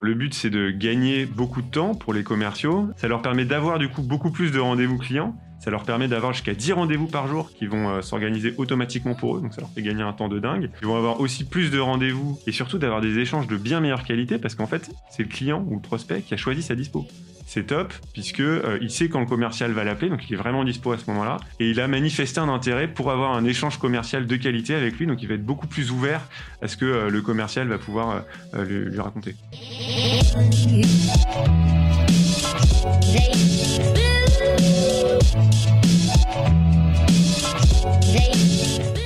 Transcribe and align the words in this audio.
Le 0.00 0.14
but, 0.14 0.32
c'est 0.32 0.50
de 0.50 0.70
gagner 0.70 1.26
beaucoup 1.26 1.60
de 1.60 1.70
temps 1.70 1.96
pour 1.96 2.14
les 2.14 2.22
commerciaux. 2.22 2.88
Ça 2.96 3.08
leur 3.08 3.20
permet 3.20 3.44
d'avoir 3.44 3.80
du 3.80 3.88
coup 3.88 4.02
beaucoup 4.02 4.30
plus 4.30 4.52
de 4.52 4.60
rendez-vous 4.60 4.96
clients. 4.96 5.36
Ça 5.60 5.70
leur 5.70 5.84
permet 5.84 6.08
d'avoir 6.08 6.32
jusqu'à 6.32 6.54
10 6.54 6.72
rendez-vous 6.72 7.06
par 7.06 7.26
jour 7.26 7.50
qui 7.52 7.66
vont 7.66 7.88
euh, 7.88 8.02
s'organiser 8.02 8.54
automatiquement 8.56 9.14
pour 9.14 9.36
eux, 9.36 9.40
donc 9.40 9.54
ça 9.54 9.60
leur 9.60 9.70
fait 9.70 9.82
gagner 9.82 10.02
un 10.02 10.12
temps 10.12 10.28
de 10.28 10.38
dingue. 10.38 10.70
Ils 10.80 10.86
vont 10.86 10.96
avoir 10.96 11.20
aussi 11.20 11.44
plus 11.44 11.70
de 11.70 11.78
rendez-vous 11.78 12.38
et 12.46 12.52
surtout 12.52 12.78
d'avoir 12.78 13.00
des 13.00 13.18
échanges 13.18 13.48
de 13.48 13.56
bien 13.56 13.80
meilleure 13.80 14.04
qualité 14.04 14.38
parce 14.38 14.54
qu'en 14.54 14.66
fait, 14.66 14.90
c'est 15.10 15.22
le 15.24 15.28
client 15.28 15.64
ou 15.66 15.74
le 15.74 15.80
prospect 15.80 16.22
qui 16.22 16.34
a 16.34 16.36
choisi 16.36 16.62
sa 16.62 16.74
dispo. 16.74 17.06
C'est 17.46 17.66
top 17.66 17.92
puisque 18.12 18.40
euh, 18.40 18.78
il 18.82 18.90
sait 18.90 19.08
quand 19.08 19.20
le 19.20 19.26
commercial 19.26 19.72
va 19.72 19.82
l'appeler, 19.82 20.10
donc 20.10 20.28
il 20.28 20.34
est 20.34 20.36
vraiment 20.36 20.64
dispo 20.64 20.92
à 20.92 20.98
ce 20.98 21.10
moment-là 21.10 21.38
et 21.58 21.70
il 21.70 21.80
a 21.80 21.88
manifesté 21.88 22.38
un 22.40 22.48
intérêt 22.48 22.86
pour 22.86 23.10
avoir 23.10 23.34
un 23.34 23.44
échange 23.44 23.78
commercial 23.78 24.26
de 24.26 24.36
qualité 24.36 24.74
avec 24.74 24.98
lui, 24.98 25.06
donc 25.06 25.22
il 25.22 25.28
va 25.28 25.34
être 25.34 25.46
beaucoup 25.46 25.66
plus 25.66 25.90
ouvert 25.90 26.20
à 26.62 26.68
ce 26.68 26.76
que 26.76 26.84
euh, 26.84 27.10
le 27.10 27.22
commercial 27.22 27.66
va 27.66 27.78
pouvoir 27.78 28.22
lui, 28.54 28.84
lui 28.84 29.00
raconter. 29.00 29.34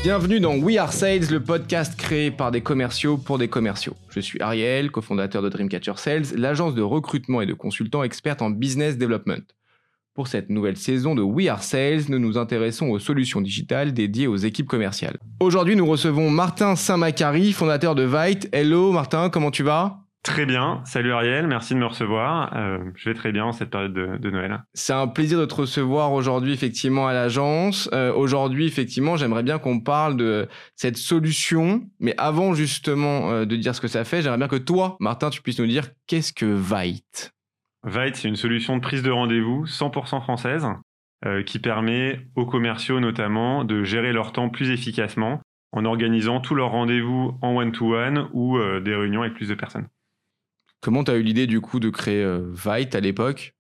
Bienvenue 0.03 0.41
dans 0.41 0.57
We 0.57 0.79
Are 0.79 0.93
Sales, 0.93 1.31
le 1.31 1.39
podcast 1.39 1.95
créé 1.97 2.33
par 2.33 2.51
des 2.51 2.61
commerciaux 2.61 3.17
pour 3.17 3.39
des 3.39 3.47
commerciaux. 3.47 3.95
Je 4.09 4.19
suis 4.19 4.41
Ariel, 4.43 4.91
cofondateur 4.91 5.43
de 5.43 5.49
Dreamcatcher 5.49 5.93
Sales, 5.97 6.25
l'agence 6.35 6.75
de 6.75 6.83
recrutement 6.83 7.41
et 7.41 7.47
de 7.47 7.55
consultants 7.55 8.03
experte 8.03 8.43
en 8.43 8.51
business 8.51 8.99
development. 8.99 9.45
Pour 10.15 10.27
cette 10.27 10.51
nouvelle 10.51 10.77
saison 10.77 11.15
de 11.15 11.23
We 11.23 11.49
Are 11.49 11.63
Sales, 11.63 12.03
nous 12.09 12.19
nous 12.19 12.37
intéressons 12.37 12.89
aux 12.89 12.99
solutions 12.99 13.41
digitales 13.41 13.95
dédiées 13.95 14.27
aux 14.27 14.37
équipes 14.37 14.67
commerciales. 14.67 15.19
Aujourd'hui, 15.41 15.77
nous 15.77 15.87
recevons 15.87 16.29
Martin 16.31 16.77
Saint-Macary, 16.77 17.53
fondateur 17.53 17.95
de 17.95 18.03
Vite. 18.03 18.49
Hello 18.53 18.93
Martin, 18.93 19.31
comment 19.31 19.51
tu 19.51 19.63
vas? 19.63 20.02
Très 20.23 20.47
bien. 20.47 20.83
Salut 20.85 21.13
Ariel, 21.13 21.49
merci 21.49 21.75
de 21.75 21.81
me 21.81 21.87
recevoir. 21.87 22.57
Euh, 22.57 22.79
je 22.95 23.11
vais 23.11 23.15
très 23.15 23.33
bien 23.33 23.45
en 23.45 23.53
cette 23.53 23.71
période 23.71 23.93
de, 23.93 24.31
Noël. 24.31 24.63
C'est 24.73 24.93
un 24.93 25.09
plaisir 25.09 25.41
de 25.41 25.47
te 25.47 25.55
recevoir 25.57 26.13
aujourd'hui 26.13 26.53
effectivement 26.53 27.09
à 27.09 27.13
l'agence. 27.13 27.91
Euh, 27.93 28.15
aujourd'hui 28.15 28.67
effectivement, 28.67 29.17
j'aimerais 29.17 29.43
bien 29.43 29.59
qu'on 29.59 29.81
parle 29.81 30.17
de 30.17 30.49
cette 30.77 30.97
solution. 30.97 31.83
Mais 31.99 32.15
avant 32.19 32.55
justement 32.55 33.33
euh, 33.33 33.45
de 33.47 33.57
dire 33.57 33.75
ce 33.75 33.81
que 33.81 33.89
ça 33.89 34.05
fait, 34.05 34.23
j'aimerais 34.23 34.39
bien 34.39 34.47
que 34.47 34.57
toi, 34.57 34.97
Martin, 35.01 35.29
tu 35.29 35.43
puisses 35.43 35.59
nous 35.59 35.67
dire 35.67 35.89
qu'est-ce 36.07 36.33
que 36.33 36.47
Vite 36.47 37.33
Vite, 37.85 38.15
c'est 38.15 38.29
une 38.29 38.37
solution 38.37 38.77
de 38.77 38.81
prise 38.81 39.03
de 39.03 39.11
rendez-vous 39.11 39.67
100% 39.67 40.23
française 40.23 40.67
qui 41.47 41.61
permet 41.61 42.19
aux 42.35 42.47
commerciaux 42.47 42.99
notamment 42.99 43.63
de 43.63 43.85
gérer 43.85 44.13
leur 44.13 44.33
temps 44.33 44.49
plus 44.49 44.71
efficacement 44.71 45.41
en 45.71 45.85
organisant 45.85 46.41
tous 46.41 46.57
leurs 46.57 46.73
rendez-vous 46.73 47.39
en 47.43 47.55
one-to-one 47.55 48.19
-one 48.19 48.29
ou 48.33 48.59
des 48.81 48.97
réunions 48.97 49.23
avec 49.23 49.35
plus 49.35 49.49
de 49.49 49.55
personnes. 49.55 49.87
Comment 50.83 51.05
tu 51.05 51.13
as 51.13 51.15
eu 51.15 51.23
l'idée 51.23 51.47
du 51.47 51.61
coup 51.61 51.79
de 51.79 51.91
créer 51.91 52.25
euh, 52.25 52.41
Vite 52.51 52.97
à 52.97 53.01
l'époque? 53.01 53.55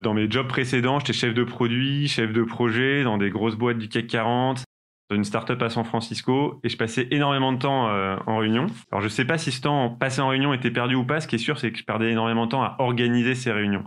Dans 0.00 0.14
mes 0.14 0.30
jobs 0.30 0.48
précédents, 0.48 0.98
j'étais 0.98 1.12
chef 1.12 1.34
de 1.34 1.44
produit, 1.44 2.08
chef 2.08 2.32
de 2.32 2.42
projet 2.42 3.04
dans 3.04 3.18
des 3.18 3.28
grosses 3.28 3.56
boîtes 3.56 3.76
du 3.76 3.90
CAC 3.90 4.06
40, 4.06 4.64
dans 5.10 5.16
une 5.16 5.24
start-up 5.24 5.60
à 5.60 5.68
San 5.68 5.84
Francisco, 5.84 6.58
et 6.64 6.70
je 6.70 6.78
passais 6.78 7.08
énormément 7.10 7.52
de 7.52 7.58
temps 7.58 7.90
euh, 7.90 8.16
en 8.26 8.38
réunion. 8.38 8.68
Alors 8.90 9.02
je 9.02 9.08
sais 9.08 9.26
pas 9.26 9.36
si 9.36 9.52
ce 9.52 9.60
temps 9.60 9.90
passé 9.90 10.22
en 10.22 10.28
réunion 10.28 10.54
était 10.54 10.70
perdu 10.70 10.94
ou 10.94 11.04
pas, 11.04 11.20
ce 11.20 11.28
qui 11.28 11.34
est 11.34 11.38
sûr 11.38 11.58
c'est 11.58 11.70
que 11.72 11.78
je 11.78 11.84
perdais 11.84 12.10
énormément 12.10 12.46
de 12.46 12.50
temps 12.52 12.62
à 12.62 12.76
organiser 12.78 13.34
ces 13.34 13.52
réunions. 13.52 13.84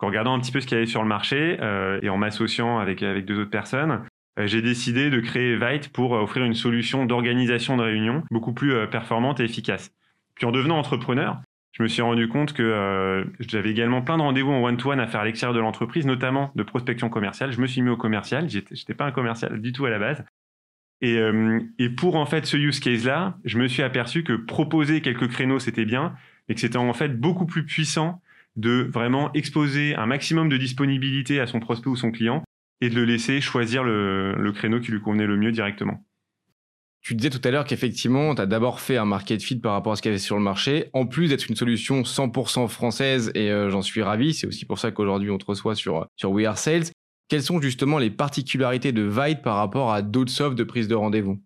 en 0.00 0.06
regardant 0.06 0.34
un 0.34 0.40
petit 0.40 0.52
peu 0.52 0.60
ce 0.60 0.66
qu'il 0.66 0.76
y 0.76 0.80
avait 0.80 0.86
sur 0.86 1.02
le 1.02 1.08
marché 1.08 1.56
euh, 1.62 1.98
et 2.02 2.10
en 2.10 2.18
m'associant 2.18 2.78
avec, 2.78 3.02
avec 3.02 3.24
deux 3.24 3.40
autres 3.40 3.50
personnes, 3.50 4.02
j'ai 4.38 4.60
décidé 4.60 5.08
de 5.08 5.20
créer 5.20 5.56
Vite 5.56 5.90
pour 5.90 6.12
offrir 6.12 6.44
une 6.44 6.54
solution 6.54 7.06
d'organisation 7.06 7.78
de 7.78 7.82
réunions 7.82 8.22
beaucoup 8.30 8.52
plus 8.52 8.86
performante 8.90 9.40
et 9.40 9.44
efficace. 9.44 9.92
Puis 10.34 10.46
en 10.46 10.52
devenant 10.52 10.78
entrepreneur, 10.78 11.40
je 11.72 11.82
me 11.82 11.88
suis 11.88 12.02
rendu 12.02 12.28
compte 12.28 12.52
que 12.52 12.62
euh, 12.62 13.24
j'avais 13.40 13.70
également 13.70 14.02
plein 14.02 14.18
de 14.18 14.22
rendez-vous 14.22 14.50
en 14.50 14.62
one-to-one 14.62 15.00
à 15.00 15.06
faire 15.06 15.20
à 15.20 15.24
l'extérieur 15.24 15.54
de 15.54 15.60
l'entreprise, 15.60 16.04
notamment 16.04 16.52
de 16.54 16.62
prospection 16.62 17.08
commerciale. 17.08 17.50
Je 17.52 17.60
me 17.60 17.66
suis 17.66 17.80
mis 17.80 17.88
au 17.88 17.96
commercial. 17.96 18.48
J'étais 18.48 18.94
pas 18.94 19.06
un 19.06 19.12
commercial 19.12 19.60
du 19.60 19.72
tout 19.72 19.86
à 19.86 19.90
la 19.90 19.98
base. 19.98 20.22
Et, 21.00 21.16
euh, 21.16 21.60
et 21.78 21.88
pour 21.88 22.16
en 22.16 22.26
fait 22.26 22.44
ce 22.44 22.58
use 22.58 22.78
case-là, 22.78 23.38
je 23.44 23.58
me 23.58 23.68
suis 23.68 23.82
aperçu 23.82 24.22
que 24.22 24.34
proposer 24.34 25.00
quelques 25.00 25.28
créneaux, 25.28 25.58
c'était 25.58 25.86
bien, 25.86 26.14
mais 26.48 26.54
que 26.54 26.60
c'était 26.60 26.76
en 26.76 26.92
fait 26.92 27.18
beaucoup 27.18 27.46
plus 27.46 27.64
puissant 27.64 28.20
de 28.54 28.88
vraiment 28.92 29.32
exposer 29.32 29.96
un 29.96 30.06
maximum 30.06 30.50
de 30.50 30.58
disponibilité 30.58 31.40
à 31.40 31.46
son 31.46 31.58
prospect 31.58 31.88
ou 31.88 31.96
son 31.96 32.10
client 32.10 32.44
et 32.82 32.90
de 32.90 32.94
le 32.94 33.04
laisser 33.04 33.40
choisir 33.40 33.82
le, 33.82 34.34
le 34.34 34.52
créneau 34.52 34.78
qui 34.78 34.92
lui 34.92 35.00
convenait 35.00 35.26
le 35.26 35.38
mieux 35.38 35.52
directement. 35.52 36.04
Tu 37.02 37.16
disais 37.16 37.30
tout 37.30 37.40
à 37.42 37.50
l'heure 37.50 37.64
qu'effectivement, 37.64 38.34
tu 38.34 38.42
as 38.42 38.46
d'abord 38.46 38.80
fait 38.80 38.96
un 38.96 39.04
market 39.04 39.42
fit 39.42 39.56
par 39.56 39.72
rapport 39.72 39.92
à 39.92 39.96
ce 39.96 40.02
qu'il 40.02 40.10
y 40.10 40.12
avait 40.12 40.20
sur 40.20 40.36
le 40.36 40.42
marché, 40.42 40.88
en 40.92 41.04
plus 41.04 41.28
d'être 41.28 41.48
une 41.48 41.56
solution 41.56 42.02
100% 42.02 42.68
française, 42.68 43.32
et 43.34 43.50
euh, 43.50 43.70
j'en 43.70 43.82
suis 43.82 44.02
ravi, 44.02 44.34
c'est 44.34 44.46
aussi 44.46 44.64
pour 44.64 44.78
ça 44.78 44.92
qu'aujourd'hui 44.92 45.30
on 45.30 45.38
te 45.38 45.44
reçoit 45.44 45.74
sur, 45.74 46.06
sur 46.16 46.30
We 46.30 46.46
Are 46.46 46.56
Sales. 46.56 46.84
Quelles 47.28 47.42
sont 47.42 47.60
justement 47.60 47.98
les 47.98 48.10
particularités 48.10 48.92
de 48.92 49.02
Vite 49.02 49.42
par 49.42 49.56
rapport 49.56 49.92
à 49.92 50.02
d'autres 50.02 50.30
softs 50.30 50.56
de 50.56 50.62
prise 50.62 50.86
de 50.86 50.94
rendez-vous? 50.94 51.42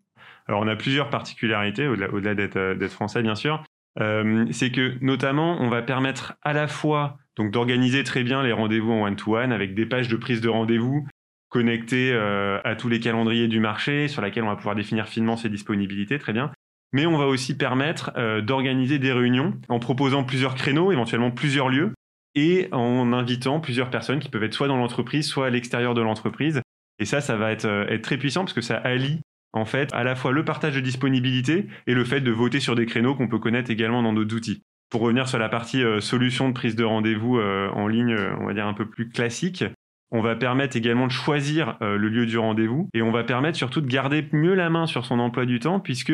Alors 0.47 0.61
on 0.61 0.69
a 0.69 0.77
plusieurs 0.77 1.09
particularités, 1.09 1.89
au-delà, 1.89 2.09
euh, 2.13 2.75
d'être, 2.75 2.93
français 2.93 3.23
bien 3.23 3.35
sûr. 3.35 3.65
Euh, 3.99 4.45
c'est 4.51 4.71
que 4.71 4.93
notamment 5.01 5.57
on 5.63 5.71
va 5.71 5.81
permettre 5.81 6.35
à 6.43 6.53
la 6.53 6.69
fois 6.69 7.17
donc 7.37 7.51
d'organiser 7.51 8.05
très 8.05 8.25
bien 8.25 8.43
les 8.43 8.53
rendez-vous 8.53 8.93
en 8.93 9.05
one-to-one 9.05 9.53
avec 9.53 9.75
des 9.75 9.87
pages 9.87 10.09
de 10.09 10.17
prise 10.17 10.43
de 10.43 10.51
rendez-vous 10.51 11.07
connecté 11.57 12.11
euh, 12.13 12.61
à 12.65 12.77
tous 12.77 12.91
les 12.91 13.01
calendriers 13.01 13.49
du 13.49 13.61
marché, 13.61 14.09
sur 14.09 14.21
laquelle 14.21 14.45
on 14.45 14.49
va 14.49 14.57
pouvoir 14.57 14.75
définir 14.75 15.09
finement 15.09 15.39
ses 15.39 15.49
disponibilités, 15.49 16.19
très 16.19 16.35
bien. 16.35 16.53
Mais 16.93 17.07
on 17.07 17.17
va 17.17 17.25
aussi 17.25 17.57
permettre 17.57 18.13
euh, 18.19 18.43
d'organiser 18.43 18.99
des 18.99 19.11
réunions 19.11 19.55
en 19.71 19.79
proposant 19.79 20.23
plusieurs 20.23 20.55
créneaux, 20.55 20.93
éventuellement 20.93 21.31
plusieurs 21.31 21.71
lieux, 21.71 21.95
et 22.35 22.69
en 22.73 23.11
invitant 23.15 23.59
plusieurs 23.59 23.89
personnes 23.89 24.19
qui 24.19 24.29
peuvent 24.29 24.43
être 24.43 24.53
soit 24.53 24.69
dans 24.69 24.77
l'entreprise, 24.77 25.27
soit 25.27 25.47
à 25.47 25.51
l'extérieur 25.51 25.95
de 25.95 26.03
l'entreprise. 26.03 26.61
Et 26.99 27.07
ça, 27.07 27.23
ça 27.23 27.39
va 27.39 27.53
être, 27.53 27.65
euh, 27.65 27.99
très 28.03 28.19
puissant 28.19 28.43
parce 28.43 28.53
que 28.53 28.61
ça 28.61 28.77
allie 28.77 29.21
en 29.55 29.65
fait 29.65 29.89
à 29.95 30.05
la 30.05 30.15
fois 30.15 30.33
le 30.33 30.45
partage 30.45 30.75
de 30.75 30.81
disponibilité 30.81 31.69
et 31.87 31.95
le 31.95 32.05
fait 32.05 32.21
de 32.21 32.31
voter 32.33 32.61
sur 32.61 32.75
des 32.75 32.85
créneaux 32.85 33.15
qu'on 33.15 33.29
peut 33.29 33.39
connaître 33.39 33.71
également 33.71 34.03
dans 34.03 34.13
d'autres 34.13 34.37
outils. 34.37 34.63
Pour 34.91 35.01
revenir 35.01 35.27
sur 35.27 35.39
la 35.39 35.49
partie 35.49 35.83
solution 36.01 36.51
de 36.51 36.55
prise 36.55 36.77
de 36.77 36.85
rendez-vous 36.85 37.41
en 37.41 37.89
ligne, 37.89 38.15
on 38.39 38.47
va 38.47 38.55
dire 38.55 38.67
un 38.67 38.75
peu 38.75 38.87
plus 38.87 39.09
classique, 39.09 39.65
on 40.11 40.21
va 40.21 40.37
permettre 40.37 40.77
également 40.77 41.07
de 41.07 41.13
choisir 41.13 41.77
euh, 41.83 41.97
le 41.97 42.09
lieu 42.09 42.27
du 42.27 42.39
rendez-vous 42.39 42.89
et 42.95 43.03
on 43.03 43.11
va 43.11 43.25
permettre 43.25 43.59
surtout 43.59 43.81
de 43.81 43.89
garder 43.89 44.29
mieux 44.33 44.55
la 44.55 44.71
main 44.71 44.87
sur 44.87 45.05
son 45.05 45.19
emploi 45.19 45.47
du 45.47 45.59
temps 45.59 45.81
puisque 45.81 46.13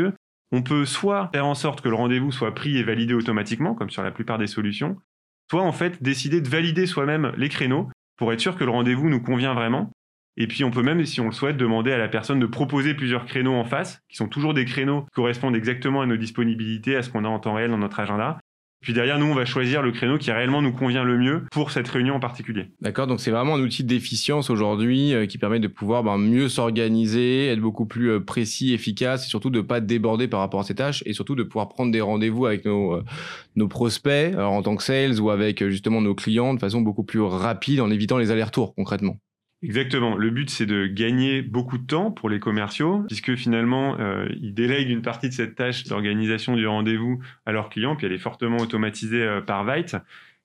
on 0.51 0.63
peut 0.63 0.85
soit 0.85 1.31
faire 1.33 1.47
en 1.47 1.55
sorte 1.55 1.81
que 1.81 1.89
le 1.89 1.95
rendez-vous 1.95 2.31
soit 2.31 2.55
pris 2.55 2.77
et 2.77 2.83
validé 2.83 3.15
automatiquement 3.15 3.75
comme 3.75 3.91
sur 3.91 4.03
la 4.03 4.11
plupart 4.11 4.39
des 4.39 4.47
solutions, 4.47 4.97
soit 5.51 5.63
en 5.63 5.73
fait 5.73 6.03
décider 6.03 6.41
de 6.41 6.49
valider 6.49 6.87
soi-même 6.87 7.33
les 7.37 7.49
créneaux 7.49 7.91
pour 8.17 8.33
être 8.33 8.41
sûr 8.41 8.57
que 8.57 8.65
le 8.65 8.71
rendez-vous 8.71 9.09
nous 9.09 9.21
convient 9.21 9.55
vraiment. 9.55 9.91
Et 10.37 10.47
puis 10.47 10.65
on 10.65 10.71
peut 10.71 10.83
même, 10.83 11.05
si 11.05 11.21
on 11.21 11.27
le 11.27 11.33
souhaite, 11.33 11.57
demander 11.57 11.93
à 11.93 11.99
la 11.99 12.09
personne 12.09 12.41
de 12.41 12.47
proposer 12.47 12.95
plusieurs 12.95 13.27
créneaux 13.27 13.55
en 13.55 13.65
face, 13.65 14.01
qui 14.09 14.17
sont 14.17 14.29
toujours 14.29 14.55
des 14.55 14.65
créneaux 14.65 15.03
qui 15.03 15.11
correspondent 15.15 15.57
exactement 15.57 16.01
à 16.01 16.07
nos 16.07 16.17
disponibilités, 16.17 16.97
à 16.97 17.03
ce 17.03 17.11
qu'on 17.11 17.25
a 17.25 17.29
en 17.29 17.39
temps 17.39 17.55
réel 17.55 17.71
dans 17.71 17.79
notre 17.79 18.01
agenda, 18.01 18.39
puis 18.83 18.93
derrière, 18.93 19.19
nous, 19.21 19.27
on 19.27 19.35
va 19.35 19.45
choisir 19.45 19.81
le 19.81 19.93
créneau 19.93 20.19
qui 20.19 20.33
réellement 20.33 20.61
nous 20.61 20.73
convient 20.73 21.05
le 21.05 21.17
mieux 21.17 21.45
pour 21.53 21.71
cette 21.71 21.89
réunion 21.89 22.17
en 22.17 22.21
particulier. 22.21 22.67
D'accord, 22.81 23.07
donc 23.07 23.21
c'est 23.21 23.31
vraiment 23.31 23.55
un 23.55 23.61
outil 23.61 23.85
d'efficience 23.85 24.51
aujourd'hui 24.51 25.15
euh, 25.15 25.27
qui 25.27 25.39
permet 25.39 25.61
de 25.61 25.69
pouvoir 25.69 26.03
ben, 26.03 26.19
mieux 26.19 26.49
s'organiser, 26.49 27.47
être 27.47 27.61
beaucoup 27.61 27.87
plus 27.87 28.11
euh, 28.11 28.21
précis, 28.21 28.75
efficace 28.75 29.25
et 29.25 29.29
surtout 29.29 29.51
de 29.51 29.59
ne 29.59 29.63
pas 29.63 29.81
déborder 29.81 30.27
par 30.27 30.41
rapport 30.41 30.59
à 30.59 30.65
ces 30.65 30.75
tâches 30.75 31.05
et 31.07 31.13
surtout 31.13 31.37
de 31.37 31.45
pouvoir 31.45 31.69
prendre 31.69 31.93
des 31.93 32.01
rendez-vous 32.01 32.45
avec 32.45 32.65
nos, 32.65 32.95
euh, 32.95 33.05
nos 33.55 33.69
prospects 33.69 34.37
en 34.37 34.63
tant 34.63 34.75
que 34.75 34.83
sales 34.83 35.21
ou 35.21 35.31
avec 35.31 35.65
justement 35.69 36.01
nos 36.01 36.17
clients 36.17 36.53
de 36.53 36.59
façon 36.59 36.81
beaucoup 36.81 37.05
plus 37.05 37.21
rapide 37.21 37.81
en 37.81 37.91
évitant 37.91 38.19
les 38.19 38.33
allers-retours 38.33 38.75
concrètement. 38.75 39.17
Exactement. 39.63 40.17
Le 40.17 40.31
but, 40.31 40.51
c'est 40.51 40.67
de 40.67 40.87
gagner 40.87 41.41
beaucoup 41.41 41.79
de 41.79 41.87
temps 41.87 42.11
pour 42.11 42.29
les 42.29 42.41
commerciaux, 42.41 43.05
puisque 43.07 43.37
finalement, 43.37 43.97
euh, 44.01 44.27
ils 44.41 44.55
délèguent 44.55 44.91
une 44.91 45.03
partie 45.03 45.29
de 45.29 45.35
cette 45.35 45.55
tâche 45.55 45.85
d'organisation 45.85 46.57
du 46.57 46.67
rendez-vous 46.67 47.21
à 47.47 47.53
leurs 47.53 47.69
clients, 47.69 47.95
puis 47.95 48.07
elle 48.07 48.13
est 48.13 48.19
fortement 48.19 48.57
automatisée 48.57 49.23
euh, 49.23 49.41
par 49.41 49.65
Vite. 49.65 49.97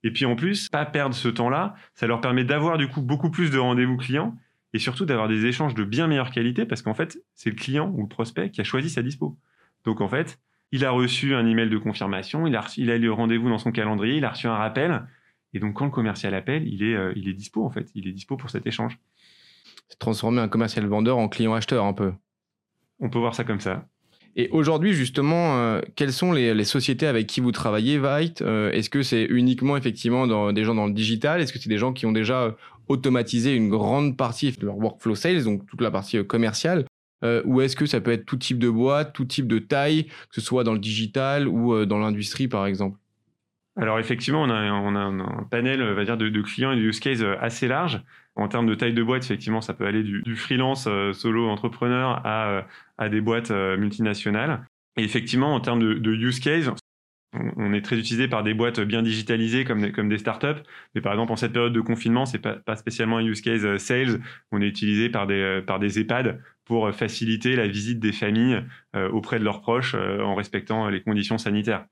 Et 0.03 0.11
puis 0.11 0.25
en 0.25 0.35
plus, 0.35 0.69
pas 0.69 0.85
perdre 0.85 1.16
ce 1.16 1.29
temps-là, 1.29 1.73
ça 1.96 2.05
leur 2.05 2.22
permet 2.22 2.43
d'avoir 2.43 2.78
du 2.78 2.87
coup 2.87 3.02
beaucoup 3.02 3.31
plus 3.31 3.49
de 3.49 3.58
rendez-vous 3.58 3.97
clients 3.97 4.37
et 4.73 4.79
surtout 4.79 5.05
d'avoir 5.05 5.28
des 5.28 5.47
échanges 5.47 5.73
de 5.73 5.84
bien 5.84 6.05
meilleure 6.05 6.29
qualité, 6.29 6.66
parce 6.66 6.84
qu'en 6.84 6.93
fait, 6.93 7.17
c'est 7.34 7.49
le 7.49 7.55
client 7.55 7.91
ou 7.96 8.03
le 8.03 8.08
prospect 8.08 8.52
qui 8.52 8.61
a 8.61 8.64
choisi 8.64 8.91
sa 8.91 9.02
dispo. 9.02 9.35
Donc 9.84 10.02
en 10.02 10.08
fait, 10.08 10.40
il 10.72 10.85
a 10.85 10.91
reçu 10.91 11.34
un 11.34 11.47
email 11.47 11.69
de 11.69 11.78
confirmation, 11.78 12.46
il 12.46 12.55
a, 12.55 12.61
reçu, 12.61 12.81
il 12.81 12.91
a 12.91 12.97
eu 12.97 12.99
le 12.99 13.11
rendez-vous 13.11 13.49
dans 13.49 13.58
son 13.58 13.72
calendrier, 13.72 14.17
il 14.17 14.25
a 14.25 14.29
reçu 14.29 14.46
un 14.46 14.55
rappel, 14.55 15.08
et 15.53 15.59
donc, 15.59 15.76
quand 15.76 15.85
le 15.85 15.91
commercial 15.91 16.34
appelle, 16.34 16.67
il 16.67 16.84
est, 16.84 16.96
euh, 16.96 17.14
il 17.16 17.29
est 17.29 17.34
dispo, 17.34 17.66
en 17.66 17.70
fait. 17.70 17.90
Il 17.96 18.08
est 18.08 18.11
dispo 18.11 18.38
pour 18.38 18.49
cet 18.49 18.67
échange. 18.67 18.99
C'est 19.88 19.99
transformer 19.99 20.41
un 20.41 20.47
commercial 20.47 20.85
vendeur 20.85 21.17
en 21.17 21.29
client 21.29 21.53
acheteur, 21.53 21.85
un 21.85 21.94
peu. 21.94 22.14
On 22.99 23.09
peut 23.09 23.20
voir 23.20 23.35
ça 23.35 23.44
comme 23.44 23.59
ça. 23.59 23.88
Et 24.35 24.49
aujourd'hui, 24.49 24.94
justement, 24.94 25.58
euh, 25.58 25.82
quelles 25.96 26.14
sont 26.14 26.32
les, 26.32 26.64
sociétés 26.64 27.08
avec 27.08 27.28
qui 27.28 27.40
vous 27.40 27.52
travaillez, 27.52 27.99
Vite? 27.99 28.41
Euh, 28.41 28.72
Est-ce 28.72 28.90
que 28.90 29.02
c'est 29.02 29.23
uniquement, 29.23 29.78
effectivement, 29.78 30.28
dans, 30.28 30.52
des 30.52 30.64
gens 30.64 30.76
dans 30.76 30.85
le 30.85 30.94
digital? 30.94 31.41
Est-ce 31.41 31.53
que 31.53 31.59
c'est 31.59 31.70
des 31.70 31.78
gens 31.78 31.93
qui 31.93 32.05
ont 32.05 32.11
déjà 32.11 32.55
automatisé 32.88 33.55
une 33.55 33.70
grande 33.70 34.16
partie 34.16 34.52
de 34.52 34.66
leur 34.66 34.78
workflow 34.78 35.16
sales, 35.16 35.43
donc 35.43 35.66
toute 35.66 35.82
la 35.82 35.91
partie 35.91 36.23
commerciale? 36.26 36.85
Ou 37.46 37.61
est-ce 37.61 37.76
que 37.76 37.88
ça 37.88 38.00
peut 38.00 38.11
être 38.11 38.26
tout 38.26 38.38
type 38.38 38.59
de 38.59 38.70
boîte, 38.70 39.11
tout 39.11 39.26
type 39.26 39.47
de 39.47 39.58
taille, 39.58 40.05
que 40.05 40.35
ce 40.35 40.41
soit 40.41 40.64
dans 40.64 40.73
le 40.73 40.79
digital 40.79 41.47
ou 41.47 41.84
dans 41.85 41.97
l'industrie, 41.97 42.47
par 42.47 42.67
exemple? 42.67 43.00
Alors 43.78 44.00
effectivement, 44.00 44.41
on 44.41 44.50
a, 44.50 44.56
un 44.56 45.44
panel 45.50 45.82
va 45.94 46.03
dire, 46.03 46.18
de, 46.18 46.41
clients 46.41 46.72
et 46.72 46.76
de 46.76 46.82
use 46.82 47.00
case 47.00 47.24
assez 47.40 47.68
large. 47.68 48.02
En 48.35 48.47
termes 48.47 48.68
de 48.68 48.76
taille 48.76 48.94
de 48.94 49.03
boîte, 49.03 49.24
effectivement, 49.24 49.62
ça 49.62 49.74
peut 49.74 49.85
aller 49.85 50.03
du, 50.03 50.35
freelance 50.35 50.88
solo 51.14 51.47
entrepreneur 51.47 52.22
à, 52.26 52.66
à 52.97 53.09
des 53.09 53.22
boîtes 53.22 53.52
multinationales. 53.52 54.64
Et 54.97 55.03
effectivement, 55.03 55.53
en 55.53 55.59
termes 55.59 55.79
de, 55.79 56.12
use 56.16 56.40
case, 56.40 56.72
on 57.34 57.74
est 57.74 57.82
très 57.82 57.97
utilisé 57.97 58.28
par 58.28 58.44
des 58.44 58.56
boîtes 58.56 58.79
bien 58.79 59.03
digitalisées 59.03 59.64
comme 59.64 60.09
des, 60.09 60.18
startups. 60.18 60.62
Mais 60.96 61.02
par 61.02 61.14
exemple, 61.14 61.32
en 61.32 61.35
cette 61.35 61.53
période 61.53 61.74
de 61.74 61.82
confinement, 61.82 62.26
c'est 62.26 62.40
pas, 62.40 62.56
pas 62.56 62.76
spécialement 62.76 63.18
un 63.18 63.26
use 63.26 63.41
case 63.41 63.64
euh, 63.64 63.78
sales. 63.78 64.22
On 64.52 64.62
est 64.62 64.68
utilisé 64.68 65.09
par 65.09 65.28
des, 65.28 65.35
euh, 65.35 65.62
par 65.62 65.79
des 65.79 66.00
EHPAD 66.00 66.41
pour 66.66 66.91
faciliter 66.94 67.56
la 67.56 67.68
visite 67.68 68.00
des 68.00 68.12
familles 68.12 68.64
euh, 68.96 69.09
auprès 69.09 69.40
de 69.40 69.44
leurs 69.44 69.62
proches 69.62 69.96
en 69.96 70.35
respectant 70.35 70.90
les 70.90 71.02
conditions 71.02 71.38
sanitaires. 71.38 71.85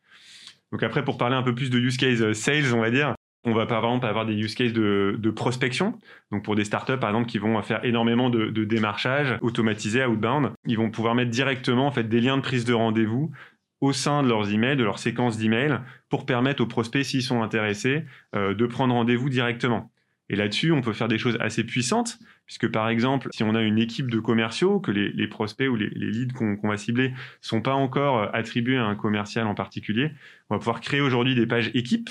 Donc 0.71 0.83
après, 0.83 1.03
pour 1.03 1.17
parler 1.17 1.35
un 1.35 1.44
peu 1.44 1.56
plus 1.56 1.69
de 1.69 1.79
use 1.79 1.97
case 1.97 2.33
sales, 2.33 2.73
on 2.73 2.81
va 2.81 2.91
dire, 2.91 3.15
on 3.45 3.53
va 3.53 3.65
par 3.67 3.83
exemple 3.83 4.07
avoir 4.07 4.25
des 4.25 4.33
use 4.33 4.56
cases 4.56 4.73
de, 4.73 5.15
de, 5.19 5.29
prospection. 5.29 6.00
Donc 6.31 6.44
pour 6.44 6.56
des 6.56 6.65
startups, 6.65 6.97
par 6.97 7.12
exemple, 7.12 7.27
qui 7.27 7.38
vont 7.38 7.62
faire 7.62 7.85
énormément 7.85 8.29
de, 8.29 8.47
de 8.47 8.63
démarchage 8.65 9.38
automatisé 9.41 10.03
outbound, 10.03 10.51
ils 10.65 10.77
vont 10.77 10.89
pouvoir 10.89 11.15
mettre 11.15 11.29
directement 11.29 11.88
en 11.88 11.91
fait 11.91 12.06
des 12.06 12.21
liens 12.21 12.38
de 12.38 12.41
prise 12.41 12.65
de 12.65 12.73
rendez-vous 12.73 13.31
au 13.81 13.94
sein 13.94 14.23
de 14.23 14.27
leurs 14.27 14.51
emails, 14.51 14.77
de 14.77 14.83
leur 14.83 15.00
séquence 15.00 15.38
d'emails, 15.38 15.79
pour 16.09 16.25
permettre 16.25 16.63
aux 16.63 16.67
prospects, 16.67 17.06
s'ils 17.06 17.21
sont 17.21 17.44
intéressés, 17.44 18.06
euh, 18.35 18.53
de 18.53 18.65
prendre 18.65 18.94
rendez-vous 18.94 19.29
directement. 19.29 19.91
Et 20.30 20.36
là-dessus, 20.36 20.72
on 20.72 20.81
peut 20.81 20.94
faire 20.94 21.07
des 21.07 21.18
choses 21.18 21.38
assez 21.39 21.63
puissantes, 21.63 22.18
puisque 22.45 22.68
par 22.68 22.89
exemple, 22.89 23.30
si 23.31 23.44
on 23.44 23.54
a 23.54 23.62
une 23.62 23.77
équipe 23.77 24.10
de 24.10 24.19
commerciaux, 24.19 24.80
que 24.80 24.92
les, 24.92 25.27
prospects 25.27 25.69
ou 25.69 25.75
les, 25.75 25.89
leads 25.89 26.33
qu'on 26.33 26.68
va 26.68 26.77
cibler 26.77 27.13
sont 27.42 27.62
pas 27.62 27.74
encore 27.74 28.33
attribués 28.33 28.77
à 28.77 28.86
un 28.86 28.95
commercial 28.95 29.45
en 29.45 29.54
particulier, 29.54 30.12
on 30.50 30.56
va 30.56 30.60
pouvoir 30.60 30.81
créer 30.81 31.01
aujourd'hui 31.01 31.36
des 31.36 31.45
pages 31.45 31.69
équipes 31.74 32.10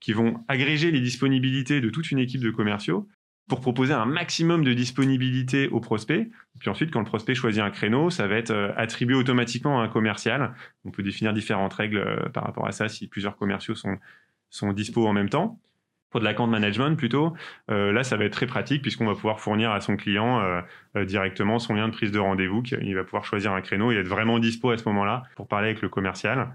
qui 0.00 0.12
vont 0.12 0.44
agréger 0.48 0.90
les 0.90 1.00
disponibilités 1.00 1.80
de 1.80 1.88
toute 1.88 2.10
une 2.10 2.18
équipe 2.18 2.42
de 2.42 2.50
commerciaux 2.50 3.08
pour 3.48 3.60
proposer 3.60 3.92
un 3.92 4.06
maximum 4.06 4.64
de 4.64 4.72
disponibilité 4.72 5.68
au 5.68 5.80
prospect. 5.80 6.30
Puis 6.58 6.70
ensuite, 6.70 6.90
quand 6.90 7.00
le 7.00 7.06
prospect 7.06 7.34
choisit 7.34 7.62
un 7.62 7.70
créneau, 7.70 8.10
ça 8.10 8.26
va 8.26 8.36
être 8.36 8.50
euh, 8.50 8.72
attribué 8.76 9.14
automatiquement 9.14 9.80
à 9.80 9.84
un 9.84 9.88
commercial. 9.88 10.54
On 10.84 10.90
peut 10.90 11.02
définir 11.02 11.32
différentes 11.32 11.74
règles 11.74 11.98
euh, 11.98 12.28
par 12.30 12.44
rapport 12.44 12.66
à 12.66 12.72
ça 12.72 12.88
si 12.88 13.06
plusieurs 13.06 13.36
commerciaux 13.36 13.74
sont, 13.74 13.98
sont 14.50 14.72
dispo 14.72 15.06
en 15.06 15.12
même 15.12 15.28
temps. 15.28 15.60
Pour 16.14 16.20
de 16.20 16.26
l'account 16.26 16.46
management 16.46 16.94
plutôt, 16.96 17.34
euh, 17.72 17.90
là, 17.90 18.04
ça 18.04 18.16
va 18.16 18.24
être 18.24 18.32
très 18.32 18.46
pratique 18.46 18.82
puisqu'on 18.82 19.04
va 19.04 19.14
pouvoir 19.14 19.40
fournir 19.40 19.72
à 19.72 19.80
son 19.80 19.96
client 19.96 20.40
directement 20.94 21.58
son 21.58 21.74
lien 21.74 21.88
de 21.88 21.92
prise 21.92 22.12
de 22.12 22.20
rendez-vous. 22.20 22.62
Il 22.82 22.94
va 22.94 23.02
pouvoir 23.02 23.24
choisir 23.24 23.52
un 23.52 23.60
créneau 23.60 23.90
et 23.90 23.96
être 23.96 24.06
vraiment 24.06 24.38
dispo 24.38 24.70
à 24.70 24.78
ce 24.78 24.88
moment-là 24.90 25.24
pour 25.34 25.48
parler 25.48 25.70
avec 25.70 25.82
le 25.82 25.88
commercial. 25.88 26.54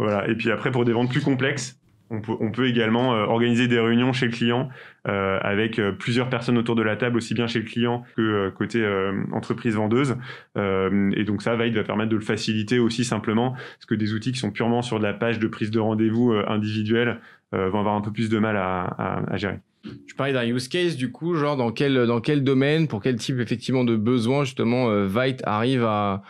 Voilà. 0.00 0.26
Et 0.26 0.34
puis 0.34 0.50
après, 0.50 0.72
pour 0.72 0.84
des 0.84 0.92
ventes 0.92 1.12
plus 1.12 1.22
complexes, 1.22 1.78
on 2.10 2.50
peut, 2.50 2.66
également 2.66 3.14
euh, 3.14 3.24
organiser 3.24 3.68
des 3.68 3.78
réunions 3.78 4.12
chez 4.12 4.26
le 4.26 4.32
client 4.32 4.68
euh, 5.06 5.38
avec 5.42 5.78
euh, 5.78 5.92
plusieurs 5.92 6.30
personnes 6.30 6.56
autour 6.56 6.74
de 6.74 6.82
la 6.82 6.96
table, 6.96 7.16
aussi 7.16 7.34
bien 7.34 7.46
chez 7.46 7.58
le 7.58 7.64
client 7.64 8.04
que 8.16 8.50
côté 8.50 8.86
entreprise 9.32 9.74
vendeuse. 9.74 10.16
et 10.56 11.24
donc 11.24 11.42
ça, 11.42 11.56
Vite 11.56 11.74
va 11.74 11.84
permettre 11.84 12.10
de 12.10 12.16
le 12.16 12.22
faciliter 12.22 12.78
aussi 12.78 13.04
simplement, 13.04 13.52
parce 13.52 13.86
que 13.86 13.94
des 13.94 14.14
outils 14.14 14.32
qui 14.32 14.38
sont 14.38 14.50
purement 14.50 14.82
sur 14.82 14.98
de 14.98 15.04
la 15.04 15.12
page 15.12 15.38
de 15.38 15.46
prise 15.46 15.70
de 15.70 15.80
rendez-vous 15.80 16.32
individuelle 16.32 17.20
vont 17.52 17.78
avoir 17.78 17.94
un 17.94 18.00
peu 18.00 18.12
plus 18.12 18.28
de 18.28 18.38
mal 18.38 18.56
à, 18.56 19.36
gérer. 19.36 19.58
Tu 20.06 20.14
parlais 20.14 20.32
d'un 20.32 20.46
use 20.46 20.68
case, 20.68 20.96
du 20.96 21.10
coup, 21.10 21.34
genre 21.34 21.56
dans 21.56 21.72
quel, 21.72 22.06
dans 22.06 22.20
quel 22.20 22.44
domaine, 22.44 22.88
pour 22.88 23.02
quel 23.02 23.16
type 23.16 23.38
effectivement 23.38 23.84
de 23.84 23.96
besoin, 23.96 24.44
justement, 24.44 25.06
Vite 25.06 25.42
arrive 25.44 25.84
à, 25.84 26.22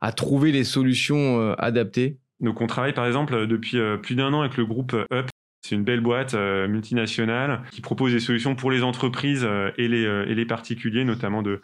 à 0.00 0.12
trouver 0.12 0.52
les 0.52 0.64
solutions 0.64 1.52
adaptées? 1.54 2.18
Donc 2.40 2.60
on 2.60 2.66
travaille 2.66 2.92
par 2.92 3.06
exemple 3.06 3.46
depuis 3.46 3.78
euh, 3.78 3.96
plus 3.96 4.14
d'un 4.14 4.32
an 4.32 4.40
avec 4.40 4.56
le 4.56 4.66
groupe 4.66 4.94
Up. 5.12 5.28
C'est 5.62 5.76
une 5.76 5.84
belle 5.84 6.00
boîte 6.00 6.34
euh, 6.34 6.68
multinationale 6.68 7.62
qui 7.70 7.80
propose 7.80 8.12
des 8.12 8.20
solutions 8.20 8.54
pour 8.54 8.70
les 8.70 8.82
entreprises 8.82 9.46
euh, 9.48 9.70
et, 9.78 9.88
les, 9.88 10.44
particuliers, 10.44 11.04
notamment 11.04 11.42
de, 11.42 11.62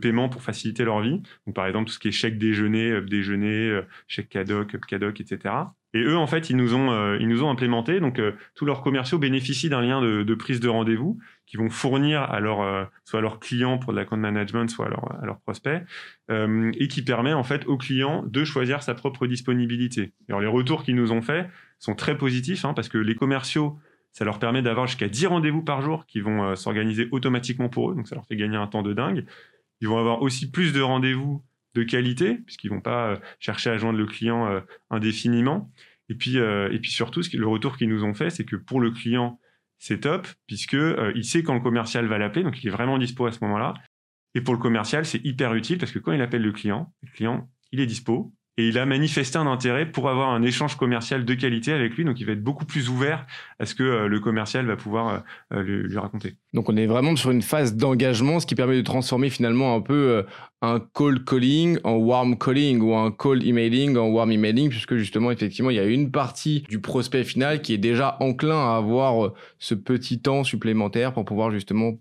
paiement 0.00 0.30
pour 0.30 0.42
faciliter 0.42 0.84
leur 0.84 1.00
vie. 1.00 1.20
Donc, 1.46 1.54
par 1.54 1.66
exemple, 1.66 1.88
tout 1.88 1.92
ce 1.92 1.98
qui 1.98 2.08
est 2.08 2.12
chèque 2.12 2.38
déjeuner, 2.38 3.02
déjeuner, 3.02 3.82
chèque 4.08 4.30
cadoc, 4.30 4.78
cadoc, 4.86 5.20
etc. 5.20 5.54
Et 5.92 6.00
eux, 6.00 6.16
en 6.16 6.26
fait, 6.26 6.48
ils 6.48 6.56
nous 6.56 6.74
ont, 6.74 7.18
ils 7.18 7.42
implémenté. 7.42 8.00
Donc, 8.00 8.22
tous 8.54 8.64
leurs 8.64 8.80
commerciaux 8.80 9.18
bénéficient 9.18 9.68
d'un 9.68 9.82
lien 9.82 10.00
de 10.00 10.34
prise 10.34 10.60
de 10.60 10.70
rendez-vous 10.70 11.18
qui 11.52 11.58
vont 11.58 11.68
fournir 11.68 12.22
à 12.22 12.40
leur, 12.40 12.90
soit 13.04 13.18
à 13.18 13.22
leurs 13.22 13.38
clients 13.38 13.76
pour 13.76 13.92
de 13.92 13.98
la 13.98 14.06
compte 14.06 14.20
management, 14.20 14.70
soit 14.70 14.86
à, 14.86 15.26
leurs 15.26 15.38
prospects, 15.40 15.82
euh, 16.30 16.72
et 16.78 16.88
qui 16.88 17.02
permet 17.02 17.34
en 17.34 17.44
fait 17.44 17.66
aux 17.66 17.76
clients 17.76 18.24
de 18.26 18.42
choisir 18.42 18.82
sa 18.82 18.94
propre 18.94 19.26
disponibilité. 19.26 20.14
Alors 20.30 20.40
les 20.40 20.46
retours 20.46 20.82
qu'ils 20.82 20.94
nous 20.94 21.12
ont 21.12 21.20
faits 21.20 21.46
sont 21.78 21.94
très 21.94 22.16
positifs 22.16 22.64
hein, 22.64 22.72
parce 22.72 22.88
que 22.88 22.96
les 22.96 23.14
commerciaux, 23.14 23.78
ça 24.12 24.24
leur 24.24 24.38
permet 24.38 24.62
d'avoir 24.62 24.86
jusqu'à 24.86 25.08
10 25.08 25.26
rendez-vous 25.26 25.60
par 25.60 25.82
jour 25.82 26.06
qui 26.06 26.22
vont 26.22 26.42
euh, 26.42 26.54
s'organiser 26.54 27.08
automatiquement 27.10 27.68
pour 27.68 27.90
eux, 27.90 27.94
donc 27.94 28.08
ça 28.08 28.14
leur 28.14 28.24
fait 28.24 28.36
gagner 28.36 28.56
un 28.56 28.66
temps 28.66 28.82
de 28.82 28.94
dingue. 28.94 29.26
Ils 29.82 29.88
vont 29.88 29.98
avoir 29.98 30.22
aussi 30.22 30.50
plus 30.50 30.72
de 30.72 30.80
rendez-vous 30.80 31.44
de 31.74 31.82
qualité 31.82 32.36
puisqu'ils 32.46 32.70
vont 32.70 32.80
pas 32.80 33.08
euh, 33.08 33.16
chercher 33.40 33.68
à 33.68 33.76
joindre 33.76 33.98
le 33.98 34.06
client 34.06 34.62
indéfiniment. 34.88 35.70
Et 36.08 36.14
puis, 36.14 36.36
et 36.36 36.78
puis 36.80 36.90
surtout, 36.90 37.20
le 37.34 37.46
retour 37.46 37.76
qu'ils 37.76 37.90
nous 37.90 38.04
ont 38.04 38.14
fait, 38.14 38.30
c'est 38.30 38.44
que 38.44 38.56
pour 38.56 38.80
le 38.80 38.90
client, 38.90 39.38
c'est 39.84 39.98
top 39.98 40.28
puisque 40.46 40.76
il 41.14 41.24
sait 41.24 41.42
quand 41.42 41.54
le 41.54 41.60
commercial 41.60 42.06
va 42.06 42.16
l'appeler, 42.16 42.44
donc 42.44 42.62
il 42.62 42.68
est 42.68 42.70
vraiment 42.70 42.98
dispo 42.98 43.26
à 43.26 43.32
ce 43.32 43.40
moment-là. 43.42 43.74
Et 44.34 44.40
pour 44.40 44.54
le 44.54 44.60
commercial, 44.60 45.04
c'est 45.04 45.20
hyper 45.24 45.54
utile 45.54 45.78
parce 45.78 45.90
que 45.90 45.98
quand 45.98 46.12
il 46.12 46.22
appelle 46.22 46.42
le 46.42 46.52
client, 46.52 46.94
le 47.02 47.10
client, 47.10 47.50
il 47.72 47.80
est 47.80 47.86
dispo 47.86 48.32
et 48.58 48.68
il 48.68 48.78
a 48.78 48.84
manifesté 48.84 49.38
un 49.38 49.46
intérêt 49.46 49.90
pour 49.90 50.10
avoir 50.10 50.28
un 50.28 50.42
échange 50.42 50.76
commercial 50.76 51.24
de 51.24 51.34
qualité 51.34 51.72
avec 51.72 51.94
lui. 51.94 52.04
Donc, 52.04 52.20
il 52.20 52.26
va 52.26 52.32
être 52.32 52.42
beaucoup 52.42 52.66
plus 52.66 52.90
ouvert 52.90 53.26
à 53.58 53.64
ce 53.64 53.74
que 53.74 53.82
euh, 53.82 54.08
le 54.08 54.20
commercial 54.20 54.66
va 54.66 54.76
pouvoir 54.76 55.08
euh, 55.08 55.18
euh, 55.54 55.62
lui, 55.62 55.96
raconter. 55.96 56.36
Donc, 56.52 56.68
on 56.68 56.76
est 56.76 56.86
vraiment 56.86 57.16
sur 57.16 57.30
une 57.30 57.40
phase 57.40 57.76
d'engagement, 57.76 58.40
ce 58.40 58.46
qui 58.46 58.54
permet 58.54 58.76
de 58.76 58.82
transformer 58.82 59.30
finalement 59.30 59.74
un 59.74 59.80
peu 59.80 60.26
un 60.60 60.80
call 60.94 61.24
calling 61.24 61.78
en 61.82 61.94
warm 61.94 62.36
calling 62.36 62.80
ou 62.80 62.94
un 62.94 63.10
call 63.10 63.46
emailing 63.46 63.96
en 63.96 64.08
warm 64.08 64.30
emailing, 64.30 64.68
puisque 64.68 64.96
justement, 64.96 65.30
effectivement, 65.30 65.70
il 65.70 65.76
y 65.76 65.80
a 65.80 65.86
une 65.86 66.10
partie 66.10 66.64
du 66.68 66.78
prospect 66.78 67.24
final 67.24 67.62
qui 67.62 67.72
est 67.72 67.78
déjà 67.78 68.18
enclin 68.20 68.58
à 68.58 68.76
avoir 68.76 69.32
ce 69.58 69.74
petit 69.74 70.20
temps 70.20 70.44
supplémentaire 70.44 71.14
pour 71.14 71.24
pouvoir 71.24 71.50
justement 71.50 71.94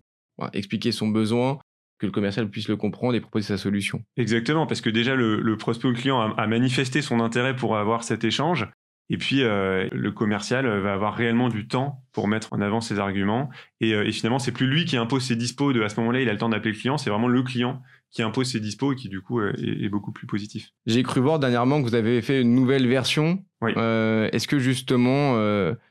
expliquer 0.53 0.91
son 0.91 1.07
besoin, 1.07 1.59
que 2.01 2.07
le 2.07 2.11
commercial 2.11 2.49
puisse 2.49 2.67
le 2.67 2.77
comprendre 2.77 3.13
et 3.13 3.21
proposer 3.21 3.47
sa 3.47 3.57
solution. 3.57 4.03
Exactement, 4.17 4.65
parce 4.65 4.81
que 4.81 4.89
déjà 4.89 5.15
le, 5.15 5.55
prospect 5.55 5.87
ou 5.87 5.91
le 5.91 5.97
client 5.97 6.19
a, 6.19 6.47
manifesté 6.47 7.01
son 7.03 7.19
intérêt 7.19 7.55
pour 7.55 7.77
avoir 7.77 8.03
cet 8.03 8.23
échange. 8.23 8.67
Et 9.11 9.17
puis, 9.17 9.43
euh, 9.43 9.87
le 9.91 10.11
commercial 10.11 10.65
va 10.79 10.93
avoir 10.93 11.13
réellement 11.13 11.49
du 11.49 11.67
temps 11.67 12.01
pour 12.13 12.27
mettre 12.27 12.53
en 12.53 12.61
avant 12.61 12.81
ses 12.81 12.97
arguments. 12.97 13.49
Et, 13.81 13.93
euh, 13.93 14.07
et 14.07 14.11
finalement, 14.13 14.39
c'est 14.39 14.53
plus 14.53 14.67
lui 14.67 14.85
qui 14.85 14.97
impose 14.97 15.23
ses 15.23 15.35
dispos. 15.35 15.73
De, 15.73 15.81
à 15.83 15.89
ce 15.89 15.99
moment-là, 15.99 16.21
il 16.21 16.29
a 16.29 16.31
le 16.31 16.37
temps 16.37 16.49
d'appeler 16.49 16.71
le 16.71 16.77
client. 16.77 16.97
C'est 16.97 17.09
vraiment 17.09 17.27
le 17.27 17.43
client 17.43 17.81
qui 18.09 18.23
impose 18.23 18.49
ses 18.49 18.61
dispos 18.61 18.93
et 18.93 18.95
qui, 18.95 19.09
du 19.09 19.21
coup, 19.21 19.39
euh, 19.39 19.53
est, 19.57 19.89
beaucoup 19.89 20.13
plus 20.13 20.27
positif. 20.27 20.69
J'ai 20.85 21.03
cru 21.03 21.19
voir 21.19 21.39
dernièrement 21.39 21.81
que 21.81 21.87
vous 21.87 21.95
avez 21.95 22.21
fait 22.21 22.41
une 22.41 22.55
nouvelle 22.55 22.87
version. 22.87 23.43
Oui. 23.61 23.73
Est-ce 23.73 24.47
que 24.47 24.59
justement, 24.59 25.35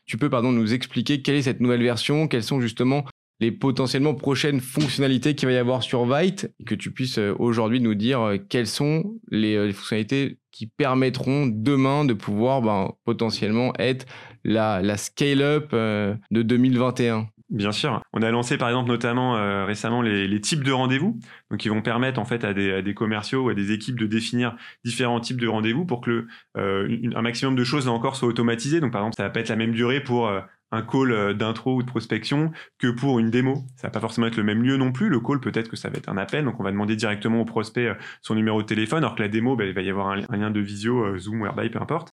tu 0.07 0.17
peux 0.17 0.31
pardon, 0.31 0.50
nous 0.50 0.75
expliquer 0.75 1.23
quelle 1.23 1.37
est 1.37 1.43
cette 1.43 1.61
nouvelle 1.61 1.83
version? 1.83 2.26
Quels 2.26 2.43
sont 2.43 2.61
justement 2.61 3.05
les 3.40 3.50
potentiellement 3.50 4.14
prochaines 4.14 4.61
fonctionnalités 4.61 5.35
qu'il 5.35 5.49
va 5.49 5.54
y 5.54 5.59
avoir 5.59 5.82
sur 5.82 6.04
Vite, 6.04 6.52
et 6.61 6.64
que 6.64 6.75
tu 6.75 6.92
puisses 6.92 7.18
euh, 7.18 7.35
aujourd'hui 7.38 7.80
nous 7.80 7.94
dire 7.94 8.20
euh, 8.20 8.37
quelles 8.37 8.66
sont 8.66 9.14
euh, 9.32 9.66
les, 9.66 9.73
fonctionnalités 9.73 10.38
qui 10.52 10.66
permettront 10.66 11.47
demain 11.47 12.04
de 12.04 12.12
pouvoir 12.12 12.61
ben, 12.61 12.92
potentiellement 13.04 13.73
être 13.78 14.06
la, 14.44 14.82
la 14.82 14.97
scale-up 14.97 15.73
de 15.73 16.42
2021. 16.42 17.28
Bien 17.50 17.73
sûr. 17.73 18.00
On 18.12 18.23
a 18.23 18.30
lancé 18.30 18.57
par 18.57 18.69
exemple 18.69 18.88
notamment 18.88 19.66
récemment 19.66 20.02
les, 20.02 20.40
types 20.40 20.62
de 20.62 20.71
rendez-vous, 20.71 21.19
donc 21.50 21.59
qui 21.59 21.69
vont 21.69 21.83
permettre 21.83 22.21
en 22.21 22.25
fait 22.25 22.45
à 22.45 22.54
des, 22.54 22.95
commerciaux 22.95 23.47
ou 23.47 23.49
à 23.49 23.54
des 23.54 23.73
équipes 23.73 23.99
de 23.99 24.07
définir 24.07 24.54
différents 24.85 25.19
types 25.19 25.40
de 25.40 25.49
rendez-vous 25.49 25.85
pour 25.85 26.00
que 26.00 26.28
le, 26.54 27.00
un 27.12 27.23
maximum 27.23 27.57
de 27.57 27.64
choses 27.64 27.88
encore 27.88 28.14
soient 28.14 28.28
automatisées. 28.28 28.78
Donc 28.78 28.92
par 28.92 29.00
exemple, 29.02 29.16
ça 29.16 29.25
va 29.25 29.30
pas 29.30 29.40
être 29.40 29.49
la 29.49 29.57
même 29.57 29.73
durée 29.73 30.00
pour 30.00 30.30
un 30.73 30.83
call 30.83 31.12
euh, 31.12 31.35
d'intro 31.35 31.76
ou 31.76 31.83
de 31.83 31.87
prospection 31.87 32.52
que 32.78 32.88
pour 32.88 33.19
une 33.19 33.30
démo. 33.30 33.64
Ça 33.76 33.88
va 33.88 33.90
pas 33.90 34.00
forcément 34.00 34.26
être 34.26 34.37
le 34.37 34.45
même 34.45 34.62
lieu 34.62 34.76
non 34.76 34.92
plus. 34.92 35.09
Le 35.09 35.21
call, 35.21 35.40
peut-être 35.40 35.69
que 35.69 35.76
ça 35.76 35.90
va 35.90 35.99
être 35.99 36.09
un 36.09 36.16
appel, 36.16 36.45
donc 36.45 36.61
on 36.61 36.62
va 36.62 36.71
demander 36.71 36.97
directement 36.97 37.40
au 37.40 37.45
prospect 37.45 37.87
euh, 37.87 37.95
son 38.23 38.35
numéro 38.35 38.62
de 38.62 38.66
téléphone, 38.66 38.99
alors 38.99 39.14
que 39.14 39.23
la 39.23 39.28
démo, 39.28 39.57
bah, 39.57 39.64
il 39.64 39.75
va 39.75 39.83
y 39.83 39.90
avoir 39.90 40.09
un, 40.09 40.37
lien 40.37 40.50
de 40.50 40.61
visio, 40.61 41.04
euh, 41.04 41.19
Zoom, 41.19 41.42
Whereby, 41.42 41.71
peu 41.71 41.80
importe. 41.80 42.12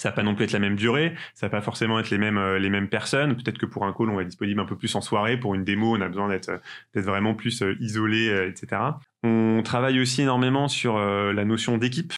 Ça 0.00 0.08
va 0.08 0.14
pas 0.14 0.22
non 0.22 0.34
plus 0.34 0.44
être 0.44 0.52
la 0.52 0.58
même 0.58 0.76
durée, 0.76 1.14
ça 1.34 1.46
va 1.46 1.50
pas 1.50 1.60
forcément 1.60 2.00
être 2.00 2.08
les 2.08 2.16
mêmes 2.16 2.56
les 2.56 2.70
mêmes 2.70 2.88
personnes. 2.88 3.36
Peut-être 3.36 3.58
que 3.58 3.66
pour 3.66 3.84
un 3.84 3.92
call, 3.92 4.08
on 4.08 4.16
va 4.16 4.22
être 4.22 4.28
disponible 4.28 4.60
un 4.60 4.64
peu 4.64 4.76
plus 4.76 4.94
en 4.94 5.02
soirée. 5.02 5.38
Pour 5.38 5.54
une 5.54 5.64
démo, 5.64 5.96
on 5.96 6.00
a 6.00 6.08
besoin 6.08 6.28
d'être 6.28 6.50
d'être 6.94 7.04
vraiment 7.04 7.34
plus 7.34 7.62
isolé, 7.80 8.48
etc. 8.48 8.80
On 9.22 9.60
travaille 9.62 10.00
aussi 10.00 10.22
énormément 10.22 10.68
sur 10.68 10.98
la 10.98 11.44
notion 11.44 11.76
d'équipe. 11.76 12.14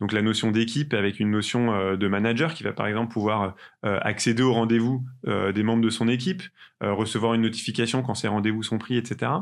Donc 0.00 0.12
la 0.12 0.22
notion 0.22 0.50
d'équipe 0.50 0.94
avec 0.94 1.18
une 1.18 1.30
notion 1.30 1.72
euh, 1.72 1.96
de 1.96 2.06
manager 2.06 2.54
qui 2.54 2.62
va 2.62 2.72
par 2.72 2.86
exemple 2.86 3.12
pouvoir 3.12 3.56
euh, 3.84 3.98
accéder 4.02 4.42
aux 4.42 4.52
rendez-vous 4.52 5.04
euh, 5.26 5.52
des 5.52 5.62
membres 5.62 5.82
de 5.82 5.90
son 5.90 6.08
équipe, 6.08 6.42
recevoir 6.80 7.34
une 7.34 7.42
notification 7.42 8.02
quand 8.02 8.14
ces 8.14 8.28
rendez-vous 8.28 8.62
sont 8.62 8.78
pris, 8.78 8.96
etc. 8.96 9.32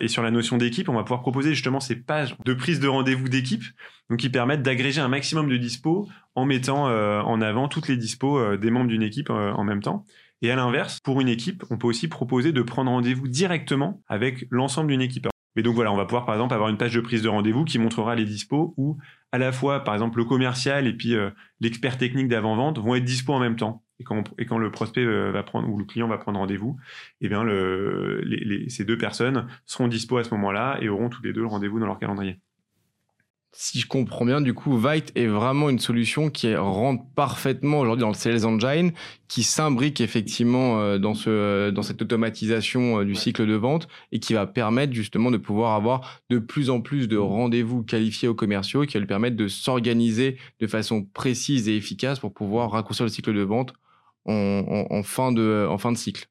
Et 0.00 0.08
sur 0.08 0.24
la 0.24 0.32
notion 0.32 0.56
d'équipe, 0.56 0.88
on 0.88 0.94
va 0.94 1.04
pouvoir 1.04 1.20
proposer 1.20 1.50
justement 1.50 1.78
ces 1.78 1.94
pages 1.94 2.34
de 2.44 2.52
prise 2.52 2.80
de 2.80 2.88
rendez-vous 2.88 3.28
d'équipe, 3.28 3.62
donc 4.08 4.18
qui 4.18 4.28
permettent 4.28 4.62
d'agréger 4.62 5.00
un 5.00 5.06
maximum 5.06 5.48
de 5.48 5.56
dispos 5.56 6.08
en 6.34 6.46
mettant 6.46 6.86
en 6.86 7.40
avant 7.42 7.68
toutes 7.68 7.86
les 7.86 7.96
dispos 7.96 8.56
des 8.56 8.72
membres 8.72 8.88
d'une 8.88 9.04
équipe 9.04 9.30
en 9.30 9.62
même 9.62 9.82
temps. 9.82 10.04
Et 10.42 10.50
à 10.50 10.56
l'inverse, 10.56 10.98
pour 11.04 11.20
une 11.20 11.28
équipe, 11.28 11.62
on 11.70 11.78
peut 11.78 11.86
aussi 11.86 12.08
proposer 12.08 12.50
de 12.50 12.62
prendre 12.62 12.90
rendez-vous 12.90 13.28
directement 13.28 14.02
avec 14.08 14.46
l'ensemble 14.50 14.88
d'une 14.88 15.02
équipe. 15.02 15.29
Et 15.56 15.62
donc 15.62 15.74
voilà, 15.74 15.92
on 15.92 15.96
va 15.96 16.04
pouvoir 16.04 16.26
par 16.26 16.34
exemple 16.34 16.54
avoir 16.54 16.68
une 16.68 16.76
page 16.76 16.94
de 16.94 17.00
prise 17.00 17.22
de 17.22 17.28
rendez-vous 17.28 17.64
qui 17.64 17.78
montrera 17.78 18.14
les 18.14 18.24
dispos 18.24 18.72
où 18.76 18.98
à 19.32 19.38
la 19.38 19.52
fois 19.52 19.84
par 19.84 19.94
exemple 19.94 20.18
le 20.18 20.24
commercial 20.24 20.86
et 20.86 20.92
puis 20.92 21.14
euh, 21.14 21.30
l'expert 21.60 21.98
technique 21.98 22.28
d'avant-vente 22.28 22.78
vont 22.78 22.94
être 22.94 23.04
dispo 23.04 23.32
en 23.32 23.40
même 23.40 23.56
temps. 23.56 23.82
Et 23.98 24.04
quand, 24.04 24.22
et 24.38 24.46
quand 24.46 24.58
le 24.58 24.70
prospect 24.70 25.04
euh, 25.04 25.30
va 25.32 25.42
prendre 25.42 25.68
ou 25.68 25.76
le 25.76 25.84
client 25.84 26.08
va 26.08 26.18
prendre 26.18 26.38
rendez-vous, 26.38 26.78
eh 27.20 27.28
bien 27.28 27.44
ces 28.68 28.84
deux 28.84 28.96
personnes 28.96 29.46
seront 29.66 29.88
dispo 29.88 30.18
à 30.18 30.24
ce 30.24 30.30
moment-là 30.34 30.78
et 30.80 30.88
auront 30.88 31.08
tous 31.08 31.22
les 31.22 31.32
deux 31.32 31.42
le 31.42 31.48
rendez-vous 31.48 31.80
dans 31.80 31.86
leur 31.86 31.98
calendrier 31.98 32.40
si 33.52 33.80
je 33.80 33.86
comprends 33.88 34.24
bien, 34.24 34.40
du 34.40 34.54
coup, 34.54 34.78
Vite 34.78 35.10
est 35.16 35.26
vraiment 35.26 35.70
une 35.70 35.80
solution 35.80 36.30
qui 36.30 36.54
rentre 36.54 37.02
parfaitement 37.16 37.80
aujourd'hui 37.80 38.02
dans 38.02 38.08
le 38.08 38.14
Sales 38.14 38.46
Engine, 38.46 38.92
qui 39.26 39.42
s'imbrique 39.42 40.00
effectivement 40.00 40.80
euh, 40.80 40.98
dans, 40.98 41.14
ce, 41.14 41.70
dans 41.70 41.82
cette 41.82 42.00
automatisation 42.00 43.00
euh, 43.00 43.04
du 43.04 43.16
cycle 43.16 43.46
de 43.46 43.54
vente 43.54 43.88
et 44.12 44.20
qui 44.20 44.34
va 44.34 44.46
permettre 44.46 44.92
justement 44.92 45.32
de 45.32 45.36
pouvoir 45.36 45.74
avoir 45.74 46.22
de 46.30 46.38
plus 46.38 46.70
en 46.70 46.80
plus 46.80 47.08
de 47.08 47.16
rendez-vous 47.16 47.82
qualifiés 47.82 48.28
aux 48.28 48.34
commerciaux 48.34 48.86
qui 48.86 48.94
va 48.94 49.00
lui 49.00 49.06
permettre 49.06 49.36
de 49.36 49.48
s'organiser 49.48 50.38
de 50.60 50.66
façon 50.68 51.02
précise 51.02 51.68
et 51.68 51.76
efficace 51.76 52.20
pour 52.20 52.32
pouvoir 52.32 52.70
raccourcir 52.70 53.04
le 53.04 53.10
cycle 53.10 53.34
de 53.34 53.42
vente 53.42 53.72
en, 54.26 55.02
fin, 55.02 55.32
de, 55.32 55.66
en 55.68 55.78
fin 55.78 55.90
de 55.90 55.96
cycle. 55.96 56.28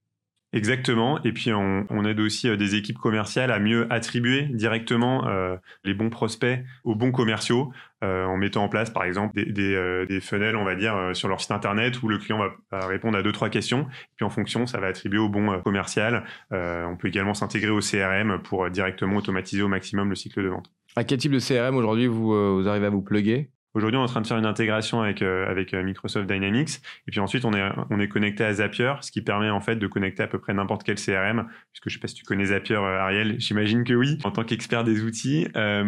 Exactement. 0.51 1.21
Et 1.23 1.31
puis 1.31 1.51
on, 1.53 2.03
aide 2.05 2.19
aussi 2.19 2.49
euh, 2.49 2.57
des 2.57 2.75
équipes 2.75 2.97
commerciales 2.97 3.51
à 3.51 3.59
mieux 3.59 3.85
attribuer 3.91 4.43
directement 4.43 5.27
euh, 5.27 5.55
les 5.83 5.93
bons 5.93 6.09
prospects 6.09 6.59
aux 6.83 6.95
bons 6.95 7.11
commerciaux 7.11 7.71
euh, 8.03 8.25
en 8.25 8.35
mettant 8.35 8.63
en 8.63 8.69
place 8.69 8.89
par 8.89 9.03
exemple 9.03 9.35
des, 9.35 10.05
des, 10.07 10.21
funnels, 10.21 10.55
on 10.55 10.63
va 10.63 10.75
dire, 10.75 11.11
sur 11.13 11.27
leur 11.27 11.41
site 11.41 11.51
internet 11.51 12.01
où 12.01 12.07
le 12.07 12.17
client 12.17 12.39
va, 12.71 12.87
répondre 12.87 13.17
à 13.17 13.21
deux 13.21 13.31
trois 13.31 13.49
questions. 13.49 13.87
Puis 14.15 14.25
en 14.25 14.29
fonction, 14.29 14.65
ça 14.65 14.79
va 14.79 14.87
attribuer 14.87 15.19
au 15.19 15.29
bon 15.29 15.61
commercial. 15.61 16.23
on 16.51 16.95
peut 16.97 17.09
également 17.09 17.33
s'intégrer 17.33 17.71
au 17.71 17.81
CRM 17.81 18.41
pour 18.41 18.69
directement 18.69 19.17
automatiser 19.17 19.61
au 19.61 19.67
maximum 19.67 20.09
le 20.09 20.15
cycle 20.15 20.41
de 20.41 20.47
vente. 20.47 20.71
À 20.95 21.03
quel 21.03 21.19
type 21.19 21.33
de 21.33 21.39
CRM 21.39 21.75
aujourd'hui 21.75 22.07
vous, 22.07 22.55
vous 22.55 22.67
arrivez 22.67 22.85
à 22.87 22.89
vous 22.89 23.01
plugger 23.01 23.49
Aujourd'hui, 23.75 23.99
on 23.99 24.01
est 24.01 24.05
en 24.05 24.07
train 24.07 24.21
de 24.21 24.27
faire 24.27 24.37
une 24.37 24.47
intégration 24.47 25.01
avec, 25.01 25.21
euh, 25.21 25.47
avec 25.47 25.75
euh, 25.75 25.83
Microsoft 25.83 26.27
Dynamics. 26.27 26.77
Et 27.07 27.11
puis 27.11 27.19
ensuite, 27.19 27.45
on 27.45 27.53
est, 27.53 27.69
on 27.91 27.99
est 27.99 28.07
connecté 28.07 28.43
à 28.43 28.51
Zapier, 28.51 28.93
ce 29.01 29.11
qui 29.11 29.21
permet 29.21 29.51
en 29.51 29.61
fait 29.61 29.75
de 29.75 29.85
connecter 29.85 30.23
à 30.23 30.27
peu 30.27 30.39
près 30.39 30.55
n'importe 30.55 30.83
quel 30.83 30.95
CRM. 30.95 31.47
Puisque 31.71 31.89
je 31.89 31.93
sais 31.93 31.99
pas 31.99 32.07
si 32.07 32.15
tu 32.15 32.23
connais 32.23 32.45
Zapier, 32.45 32.77
euh, 32.77 32.99
Ariel, 32.99 33.35
j'imagine 33.37 33.83
que 33.83 33.93
oui. 33.93 34.17
En 34.23 34.31
tant 34.31 34.43
qu'expert 34.43 34.83
des 34.83 35.03
outils, 35.03 35.47
et 35.55 35.81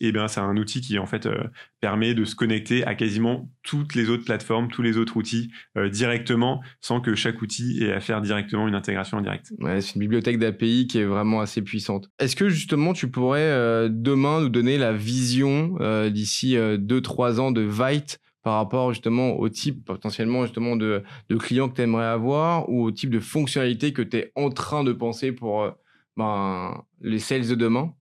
eh 0.00 0.12
ben 0.12 0.28
c'est 0.28 0.40
un 0.40 0.56
outil 0.56 0.80
qui 0.80 0.98
en 0.98 1.06
fait 1.06 1.28
permet 1.80 2.14
de 2.14 2.24
se 2.24 2.34
connecter 2.34 2.84
à 2.84 2.94
quasiment 2.94 3.50
toutes 3.62 3.94
les 3.94 4.10
autres 4.10 4.24
plateformes, 4.24 4.68
tous 4.68 4.82
les 4.82 4.96
autres 4.96 5.16
outils 5.16 5.50
directement, 5.90 6.62
sans 6.80 7.00
que 7.00 7.14
chaque 7.14 7.40
outil 7.42 7.82
ait 7.82 7.92
à 7.92 8.00
faire 8.00 8.20
directement 8.20 8.68
une 8.68 8.74
intégration 8.74 9.18
en 9.18 9.20
direct. 9.20 9.52
C'est 9.80 9.94
une 9.94 10.00
bibliothèque 10.00 10.38
d'API 10.38 10.86
qui 10.86 10.98
est 10.98 11.04
vraiment 11.04 11.40
assez 11.40 11.62
puissante. 11.62 12.10
Est-ce 12.18 12.36
que 12.36 12.48
justement 12.48 12.92
tu 12.92 13.08
pourrais 13.08 13.88
demain 13.90 14.40
nous 14.40 14.48
donner 14.48 14.78
la 14.78 14.92
vision 14.92 15.76
d'ici 16.10 16.56
deux 16.78 16.98
3 17.08 17.40
ans 17.40 17.50
de 17.50 17.62
Vite 17.62 18.20
par 18.42 18.56
rapport 18.56 18.92
justement 18.92 19.32
au 19.38 19.48
type 19.48 19.84
potentiellement 19.84 20.42
justement 20.42 20.76
de, 20.76 21.02
de 21.30 21.36
clients 21.36 21.68
que 21.68 21.74
tu 21.74 21.82
aimerais 21.82 22.06
avoir 22.06 22.68
ou 22.68 22.84
au 22.84 22.90
type 22.90 23.10
de 23.10 23.18
fonctionnalité 23.18 23.92
que 23.94 24.02
tu 24.02 24.18
es 24.18 24.32
en 24.36 24.50
train 24.50 24.84
de 24.84 24.92
penser 24.92 25.32
pour 25.32 25.62
euh, 25.62 25.70
ben, 26.16 26.84
les 27.00 27.18
sales 27.18 27.48
de 27.48 27.54
demain? 27.54 27.94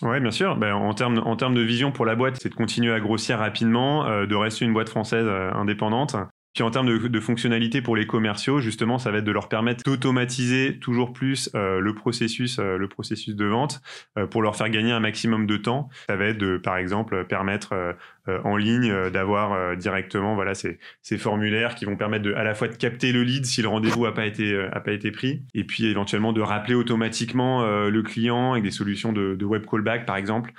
Oui, 0.00 0.18
bien 0.18 0.30
sûr. 0.30 0.56
Ben, 0.56 0.74
en, 0.74 0.94
termes, 0.94 1.18
en 1.18 1.36
termes 1.36 1.54
de 1.54 1.60
vision 1.60 1.92
pour 1.92 2.06
la 2.06 2.16
boîte, 2.16 2.38
c'est 2.40 2.48
de 2.48 2.54
continuer 2.54 2.92
à 2.92 3.00
grossir 3.00 3.38
rapidement, 3.38 4.06
euh, 4.06 4.26
de 4.26 4.34
rester 4.34 4.64
une 4.64 4.72
boîte 4.72 4.88
française 4.88 5.26
euh, 5.26 5.52
indépendante 5.52 6.16
puis 6.54 6.62
en 6.62 6.70
termes 6.70 6.86
de, 6.86 7.08
de 7.08 7.20
fonctionnalités 7.20 7.80
pour 7.80 7.96
les 7.96 8.06
commerciaux, 8.06 8.60
justement, 8.60 8.98
ça 8.98 9.10
va 9.10 9.18
être 9.18 9.24
de 9.24 9.32
leur 9.32 9.48
permettre 9.48 9.82
d'automatiser 9.84 10.78
toujours 10.78 11.12
plus 11.12 11.50
euh, 11.54 11.80
le 11.80 11.94
processus, 11.94 12.58
euh, 12.58 12.76
le 12.76 12.88
processus 12.88 13.34
de 13.34 13.46
vente, 13.46 13.80
euh, 14.18 14.26
pour 14.26 14.42
leur 14.42 14.54
faire 14.54 14.68
gagner 14.68 14.92
un 14.92 15.00
maximum 15.00 15.46
de 15.46 15.56
temps. 15.56 15.88
Ça 16.08 16.16
va 16.16 16.26
être 16.26 16.38
de, 16.38 16.58
par 16.58 16.76
exemple, 16.76 17.24
permettre 17.24 17.96
en 18.44 18.56
ligne 18.56 19.10
d'avoir 19.10 19.76
directement, 19.76 20.36
voilà, 20.36 20.54
ces, 20.54 20.78
ces, 21.02 21.18
formulaires 21.18 21.74
qui 21.74 21.84
vont 21.84 21.96
permettre 21.96 22.24
de, 22.24 22.34
à 22.34 22.44
la 22.44 22.54
fois 22.54 22.68
de 22.68 22.76
capter 22.76 23.10
le 23.10 23.24
lead 23.24 23.44
si 23.46 23.62
le 23.62 23.68
rendez-vous 23.68 24.06
a 24.06 24.14
pas 24.14 24.26
été 24.26 24.56
a 24.72 24.78
pas 24.78 24.92
été 24.92 25.10
pris, 25.10 25.42
et 25.54 25.64
puis 25.64 25.86
éventuellement 25.86 26.32
de 26.32 26.40
rappeler 26.40 26.74
automatiquement 26.74 27.64
le 27.64 28.02
client 28.02 28.52
avec 28.52 28.62
des 28.62 28.70
solutions 28.70 29.12
de, 29.12 29.34
de 29.34 29.44
web 29.44 29.66
callback, 29.66 30.06
par 30.06 30.16
exemple, 30.16 30.52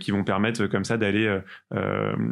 qui 0.00 0.10
vont 0.10 0.24
permettre 0.24 0.66
comme 0.66 0.84
ça 0.84 0.96
d'aller 0.96 1.38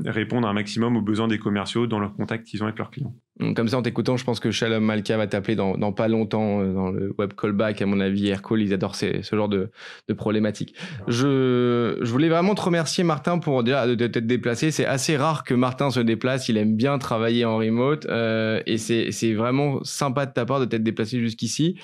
répondre 0.06 0.48
un 0.48 0.54
maximum 0.54 0.96
aux 0.96 1.02
besoins 1.02 1.28
des 1.28 1.38
commerciaux 1.38 1.86
dans 1.86 1.98
leurs 1.98 2.14
contacts 2.14 2.46
qu'ils 2.46 2.62
ont 2.62 2.66
avec 2.66 2.78
leurs 2.84 2.90
clients. 2.90 3.14
Comme 3.56 3.66
ça, 3.66 3.78
en 3.78 3.82
t'écoutant, 3.82 4.16
je 4.16 4.24
pense 4.24 4.38
que 4.38 4.52
Shalom 4.52 4.84
Malka 4.84 5.16
va 5.16 5.26
t'appeler 5.26 5.56
dans, 5.56 5.76
dans, 5.76 5.92
pas 5.92 6.06
longtemps 6.06 6.60
euh, 6.60 6.72
dans 6.72 6.90
le 6.90 7.12
web 7.18 7.32
callback. 7.32 7.82
À 7.82 7.86
mon 7.86 7.98
avis, 7.98 8.28
Aircall, 8.28 8.62
ils 8.62 8.72
adorent 8.72 8.94
ce 8.94 9.22
genre 9.32 9.48
de, 9.48 9.70
de 10.08 10.14
problématiques. 10.14 10.76
Je, 11.08 11.98
je 12.00 12.10
voulais 12.12 12.28
vraiment 12.28 12.54
te 12.54 12.60
remercier, 12.60 13.02
Martin, 13.02 13.40
pour 13.40 13.64
déjà 13.64 13.88
de 13.88 14.06
t'être 14.06 14.28
déplacé. 14.28 14.70
C'est 14.70 14.86
assez 14.86 15.16
rare 15.16 15.42
que 15.42 15.52
Martin 15.52 15.90
se 15.90 15.98
déplace. 15.98 16.48
Il 16.48 16.56
aime 16.56 16.76
bien 16.76 16.96
travailler 16.98 17.44
en 17.44 17.56
remote 17.56 18.06
euh, 18.06 18.60
et 18.66 18.78
c'est 18.78 19.34
vraiment 19.34 19.82
sympa 19.82 20.26
de 20.26 20.32
ta 20.32 20.46
part 20.46 20.60
de 20.60 20.66
t'être 20.66 20.84
déplacé 20.84 21.18
jusqu'ici. 21.18 21.76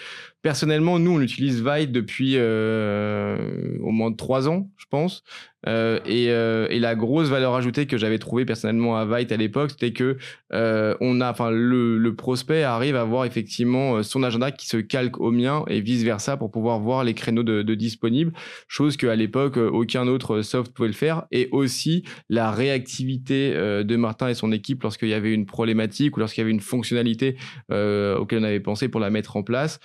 Personnellement, 0.42 0.98
nous, 0.98 1.12
on 1.12 1.20
utilise 1.20 1.62
Vite 1.62 1.92
depuis 1.92 2.34
euh, 2.36 3.36
au 3.82 3.90
moins 3.90 4.10
trois 4.10 4.48
ans, 4.48 4.70
je 4.78 4.86
pense. 4.88 5.22
Euh, 5.66 6.00
et, 6.06 6.30
euh, 6.30 6.66
et, 6.70 6.78
la 6.78 6.94
grosse 6.94 7.28
valeur 7.28 7.54
ajoutée 7.54 7.86
que 7.86 7.98
j'avais 7.98 8.18
trouvée 8.18 8.46
personnellement 8.46 8.96
à 8.96 9.04
Vite 9.04 9.32
à 9.32 9.36
l'époque, 9.36 9.72
c'était 9.72 9.92
que 9.92 10.16
on 10.50 11.20
a, 11.20 11.34
le, 11.48 12.10
prospect 12.14 12.64
arrive 12.64 12.96
à 12.96 13.04
voir 13.04 13.24
effectivement 13.24 13.96
euh, 13.96 14.02
son 14.02 14.22
agenda 14.22 14.50
qui 14.50 14.66
se 14.66 14.76
calque 14.76 15.20
au 15.20 15.30
mien 15.30 15.64
et 15.68 15.80
vice 15.80 16.02
versa 16.02 16.36
pour 16.36 16.50
pouvoir 16.50 16.80
voir 16.80 17.04
les 17.04 17.14
créneaux 17.14 17.42
de, 17.42 17.74
disponibles, 17.74 18.32
chose 18.68 18.96
qu'à 18.96 19.14
l'époque 19.16 19.56
euh, 19.56 19.70
aucun 19.70 20.06
autre 20.08 20.42
soft 20.42 20.72
pouvait 20.74 20.88
le 20.88 20.94
faire. 20.94 21.24
Et 21.30 21.48
aussi 21.52 22.04
la 22.28 22.50
réactivité 22.50 23.54
de 23.54 23.96
Martin 23.96 24.28
et 24.28 24.34
son 24.34 24.52
équipe 24.52 24.82
lorsqu'il 24.82 25.08
y 25.08 25.14
avait 25.14 25.32
une 25.32 25.46
problématique 25.46 26.16
ou 26.16 26.20
lorsqu'il 26.20 26.42
y 26.42 26.44
avait 26.44 26.50
une 26.50 26.60
fonctionnalité 26.60 27.36
auquel 27.70 28.40
on 28.40 28.42
avait 28.42 28.60
pensé 28.60 28.88
pour 28.88 29.00
la 29.00 29.10
mettre 29.10 29.36
en 29.36 29.42
place 29.42 29.80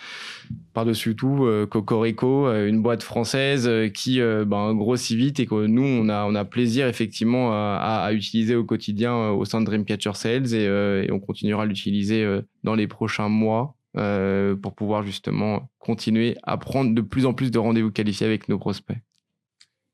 par-dessus 0.76 1.16
tout 1.16 1.46
euh, 1.46 1.66
Cocorico, 1.66 2.48
euh, 2.48 2.68
une 2.68 2.82
boîte 2.82 3.02
française 3.02 3.66
euh, 3.68 3.88
qui 3.88 4.20
ben, 4.20 4.74
grossit 4.74 5.18
vite 5.18 5.40
et 5.40 5.46
que 5.48 5.66
nous, 5.66 5.84
on 5.84 6.10
a, 6.10 6.46
plaisir 6.46 6.88
effectivement 6.88 7.52
à, 7.54 8.10
utiliser 8.12 8.56
au 8.56 8.66
quotidien 8.66 9.30
au 9.30 9.46
sein 9.46 9.62
de 9.62 9.66
Dreamcatcher 9.66 10.12
Sales 10.14 10.54
et, 10.54 11.10
on 11.12 11.20
continuera 11.46 11.64
à 11.64 11.66
l'utiliser 11.66 12.42
dans 12.64 12.76
les 12.76 12.88
prochains 12.88 13.30
mois 13.30 13.76
pour 13.94 14.74
pouvoir 14.76 15.04
justement 15.04 15.70
continuer 15.80 16.38
à 16.44 16.58
prendre 16.58 16.94
de 16.94 17.02
plus 17.02 17.26
en 17.26 17.34
plus 17.34 17.52
de 17.52 17.60
rendez-vous 17.60 17.92
qualifiés 17.92 18.26
avec 18.26 18.50
nos 18.50 18.58
prospects. 18.58 18.98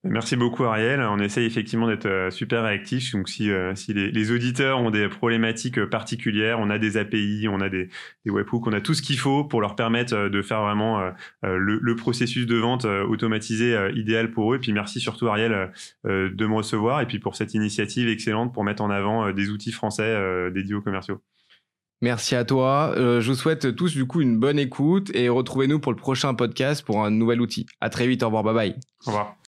Merci 0.04 0.36
beaucoup 0.36 0.64
Ariel. 0.64 1.00
On 1.00 1.20
essaye 1.20 1.46
effectivement 1.46 1.88
d'être 1.88 2.08
euh, 2.08 2.32
super 2.32 2.64
réactif. 2.64 3.12
Donc 3.12 3.30
si, 3.30 3.52
euh, 3.52 3.76
si 3.76 3.94
les, 3.94 4.32
auditeurs 4.32 4.80
ont 4.80 4.90
des 4.90 5.08
problématiques 5.08 5.78
euh, 5.78 5.88
particulières, 5.88 6.60
on 6.60 6.72
a 6.72 6.80
des 6.80 6.98
API, 6.98 7.48
on 7.48 7.62
a 7.62 7.70
des 7.70 7.88
webhooks, 8.26 8.66
on 8.66 8.74
a 8.74 8.82
tout 8.82 8.96
ce 8.96 9.04
qu'il 9.04 9.20
faut 9.20 9.44
pour 9.44 9.62
leur 9.62 9.76
permettre 9.76 10.28
de 10.28 10.42
faire 10.42 10.64
vraiment 10.64 11.12
le, 11.44 11.96
processus 11.96 12.48
de 12.48 12.56
vente 12.56 12.86
automatisé 12.86 13.78
idéal 13.94 14.32
pour 14.32 14.54
eux. 14.54 14.56
Et 14.56 14.60
puis 14.60 14.74
merci 14.74 15.00
surtout 15.00 15.28
Ariel 15.28 15.72
de 16.06 16.46
me 16.48 16.56
recevoir 16.56 17.02
et 17.02 17.06
puis 17.06 17.20
pour 17.20 17.36
cette 17.36 17.54
initiative 17.54 18.08
excellente 18.08 18.54
pour 18.54 18.64
mettre 18.64 18.82
en 18.82 18.90
avant 18.90 19.32
des 19.32 19.50
outils 19.50 19.72
français 19.72 20.50
dédiés 20.52 20.74
aux 20.74 20.82
commerciaux. 20.82 21.22
Merci 22.02 22.36
à 22.36 22.46
toi. 22.46 22.94
je 22.96 23.28
vous 23.28 23.36
souhaite 23.36 23.76
tous 23.76 23.94
du 23.94 24.08
coup 24.08 24.22
une 24.22 24.40
bonne 24.40 24.58
écoute 24.58 25.12
et 25.14 25.30
retrouvez-nous 25.30 25.80
pour 25.80 25.92
le 25.92 25.98
prochain 25.98 26.34
podcast 26.34 26.84
pour 26.84 27.04
un 27.04 27.12
nouvel 27.12 27.42
outil. 27.42 27.68
À 27.80 27.90
très 27.90 28.08
vite. 28.08 28.24
Au 28.24 28.28
revoir. 28.28 28.44
Bye 28.44 28.54
bye. 28.56 28.76
Au 29.06 29.12
revoir. 29.12 29.36